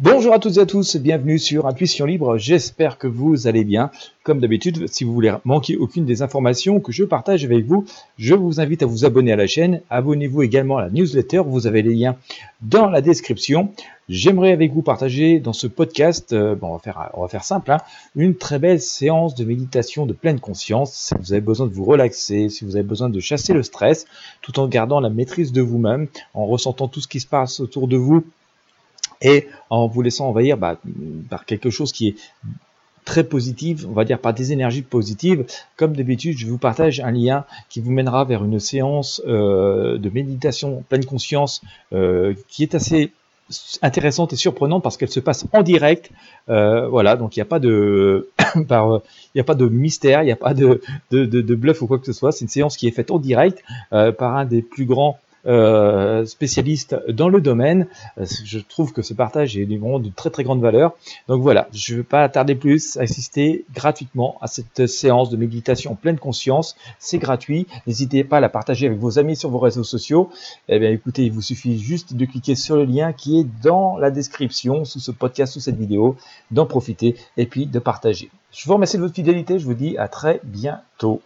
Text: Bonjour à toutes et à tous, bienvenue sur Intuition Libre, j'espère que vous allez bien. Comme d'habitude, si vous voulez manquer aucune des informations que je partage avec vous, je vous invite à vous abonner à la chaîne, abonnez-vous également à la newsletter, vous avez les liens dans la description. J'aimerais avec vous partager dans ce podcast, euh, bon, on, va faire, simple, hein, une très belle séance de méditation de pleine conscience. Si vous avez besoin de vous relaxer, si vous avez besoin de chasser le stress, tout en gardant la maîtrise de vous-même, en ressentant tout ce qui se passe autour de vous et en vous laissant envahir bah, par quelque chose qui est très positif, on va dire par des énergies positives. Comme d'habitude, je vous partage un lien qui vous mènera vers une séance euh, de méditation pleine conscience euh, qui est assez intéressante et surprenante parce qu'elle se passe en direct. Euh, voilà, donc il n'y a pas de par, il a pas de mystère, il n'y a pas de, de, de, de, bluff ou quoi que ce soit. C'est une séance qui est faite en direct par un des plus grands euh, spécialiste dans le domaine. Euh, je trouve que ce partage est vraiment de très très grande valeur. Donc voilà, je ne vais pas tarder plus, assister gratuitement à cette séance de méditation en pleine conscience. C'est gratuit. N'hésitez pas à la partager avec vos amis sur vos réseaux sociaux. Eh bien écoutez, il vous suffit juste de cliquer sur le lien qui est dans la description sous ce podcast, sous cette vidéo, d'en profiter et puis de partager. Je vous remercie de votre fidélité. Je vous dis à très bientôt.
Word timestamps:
Bonjour 0.00 0.32
à 0.32 0.38
toutes 0.38 0.58
et 0.58 0.60
à 0.60 0.66
tous, 0.66 0.94
bienvenue 0.94 1.40
sur 1.40 1.66
Intuition 1.66 2.06
Libre, 2.06 2.38
j'espère 2.38 2.98
que 2.98 3.08
vous 3.08 3.48
allez 3.48 3.64
bien. 3.64 3.90
Comme 4.22 4.38
d'habitude, 4.38 4.86
si 4.86 5.02
vous 5.02 5.12
voulez 5.12 5.34
manquer 5.44 5.76
aucune 5.76 6.04
des 6.04 6.22
informations 6.22 6.78
que 6.78 6.92
je 6.92 7.02
partage 7.02 7.44
avec 7.44 7.66
vous, 7.66 7.84
je 8.16 8.36
vous 8.36 8.60
invite 8.60 8.84
à 8.84 8.86
vous 8.86 9.04
abonner 9.04 9.32
à 9.32 9.36
la 9.36 9.48
chaîne, 9.48 9.80
abonnez-vous 9.90 10.42
également 10.42 10.76
à 10.76 10.82
la 10.82 10.90
newsletter, 10.90 11.42
vous 11.44 11.66
avez 11.66 11.82
les 11.82 11.96
liens 11.96 12.14
dans 12.62 12.88
la 12.88 13.00
description. 13.00 13.72
J'aimerais 14.08 14.52
avec 14.52 14.72
vous 14.72 14.82
partager 14.82 15.40
dans 15.40 15.52
ce 15.52 15.66
podcast, 15.66 16.32
euh, 16.32 16.54
bon, 16.54 16.68
on, 16.68 17.20
va 17.20 17.28
faire, 17.28 17.42
simple, 17.42 17.72
hein, 17.72 17.78
une 18.14 18.36
très 18.36 18.60
belle 18.60 18.80
séance 18.80 19.34
de 19.34 19.44
méditation 19.44 20.06
de 20.06 20.12
pleine 20.12 20.38
conscience. 20.38 20.92
Si 20.92 21.14
vous 21.18 21.32
avez 21.32 21.40
besoin 21.40 21.66
de 21.66 21.72
vous 21.72 21.84
relaxer, 21.84 22.50
si 22.50 22.64
vous 22.64 22.76
avez 22.76 22.86
besoin 22.86 23.08
de 23.08 23.18
chasser 23.18 23.52
le 23.52 23.64
stress, 23.64 24.06
tout 24.42 24.60
en 24.60 24.68
gardant 24.68 25.00
la 25.00 25.10
maîtrise 25.10 25.50
de 25.50 25.60
vous-même, 25.60 26.06
en 26.34 26.46
ressentant 26.46 26.86
tout 26.86 27.00
ce 27.00 27.08
qui 27.08 27.18
se 27.18 27.26
passe 27.26 27.58
autour 27.58 27.88
de 27.88 27.96
vous 27.96 28.24
et 29.22 29.48
en 29.70 29.86
vous 29.86 30.02
laissant 30.02 30.28
envahir 30.28 30.56
bah, 30.56 30.78
par 31.28 31.44
quelque 31.44 31.70
chose 31.70 31.92
qui 31.92 32.08
est 32.08 32.14
très 33.08 33.24
positif, 33.24 33.86
on 33.88 33.92
va 33.92 34.04
dire 34.04 34.18
par 34.18 34.34
des 34.34 34.52
énergies 34.52 34.82
positives. 34.82 35.46
Comme 35.76 35.96
d'habitude, 35.96 36.36
je 36.36 36.46
vous 36.46 36.58
partage 36.58 37.00
un 37.00 37.10
lien 37.10 37.46
qui 37.70 37.80
vous 37.80 37.90
mènera 37.90 38.24
vers 38.24 38.44
une 38.44 38.60
séance 38.60 39.22
euh, 39.26 39.96
de 39.96 40.10
méditation 40.10 40.84
pleine 40.90 41.06
conscience 41.06 41.62
euh, 41.94 42.34
qui 42.48 42.62
est 42.62 42.74
assez 42.74 43.10
intéressante 43.80 44.34
et 44.34 44.36
surprenante 44.36 44.82
parce 44.82 44.98
qu'elle 44.98 45.08
se 45.08 45.20
passe 45.20 45.46
en 45.54 45.62
direct. 45.62 46.10
Euh, 46.50 46.86
voilà, 46.86 47.16
donc 47.16 47.34
il 47.34 47.38
n'y 47.38 47.42
a 47.42 47.46
pas 47.46 47.60
de 47.60 48.28
par, 48.68 49.00
il 49.34 49.40
a 49.40 49.44
pas 49.44 49.54
de 49.54 49.66
mystère, 49.66 50.22
il 50.22 50.26
n'y 50.26 50.32
a 50.32 50.36
pas 50.36 50.52
de, 50.52 50.82
de, 51.10 51.24
de, 51.24 51.40
de, 51.40 51.54
bluff 51.54 51.80
ou 51.80 51.86
quoi 51.86 51.98
que 51.98 52.04
ce 52.04 52.12
soit. 52.12 52.30
C'est 52.30 52.44
une 52.44 52.50
séance 52.50 52.76
qui 52.76 52.86
est 52.88 52.90
faite 52.92 53.10
en 53.10 53.18
direct 53.18 53.64
par 53.90 54.36
un 54.36 54.44
des 54.44 54.60
plus 54.60 54.84
grands 54.84 55.18
euh, 55.46 56.26
spécialiste 56.26 56.96
dans 57.08 57.28
le 57.28 57.40
domaine. 57.40 57.86
Euh, 58.18 58.26
je 58.44 58.58
trouve 58.58 58.92
que 58.92 59.02
ce 59.02 59.14
partage 59.14 59.56
est 59.56 59.64
vraiment 59.64 59.98
de 59.98 60.10
très 60.10 60.30
très 60.30 60.44
grande 60.44 60.60
valeur. 60.60 60.92
Donc 61.28 61.42
voilà, 61.42 61.68
je 61.72 61.92
ne 61.92 61.98
vais 61.98 62.04
pas 62.04 62.28
tarder 62.28 62.54
plus, 62.54 62.96
assister 62.96 63.64
gratuitement 63.74 64.36
à 64.40 64.46
cette 64.46 64.86
séance 64.86 65.30
de 65.30 65.36
méditation 65.36 65.92
en 65.92 65.94
pleine 65.94 66.18
conscience. 66.18 66.76
C'est 66.98 67.18
gratuit. 67.18 67.66
N'hésitez 67.86 68.24
pas 68.24 68.38
à 68.38 68.40
la 68.40 68.48
partager 68.48 68.86
avec 68.86 68.98
vos 68.98 69.18
amis 69.18 69.36
sur 69.36 69.50
vos 69.50 69.58
réseaux 69.58 69.84
sociaux. 69.84 70.30
Eh 70.68 70.78
bien 70.78 70.90
écoutez, 70.90 71.24
il 71.24 71.32
vous 71.32 71.42
suffit 71.42 71.78
juste 71.78 72.14
de 72.14 72.24
cliquer 72.24 72.54
sur 72.54 72.76
le 72.76 72.84
lien 72.84 73.12
qui 73.12 73.40
est 73.40 73.46
dans 73.62 73.96
la 73.98 74.10
description 74.10 74.84
sous 74.84 75.00
ce 75.00 75.10
podcast, 75.10 75.52
sous 75.52 75.60
cette 75.60 75.78
vidéo, 75.78 76.16
d'en 76.50 76.66
profiter 76.66 77.16
et 77.36 77.46
puis 77.46 77.66
de 77.66 77.78
partager. 77.78 78.30
Je 78.52 78.66
vous 78.66 78.74
remercie 78.74 78.96
de 78.96 79.02
votre 79.02 79.14
fidélité. 79.14 79.58
Je 79.58 79.64
vous 79.64 79.74
dis 79.74 79.96
à 79.98 80.08
très 80.08 80.40
bientôt. 80.44 81.20